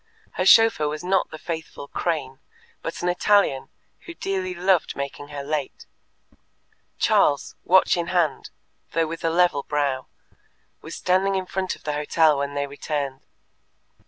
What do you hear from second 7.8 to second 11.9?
in hand, though with a level brow, was standing in front of